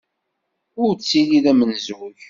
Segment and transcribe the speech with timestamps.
[0.83, 2.17] Ur ttili d amenzug.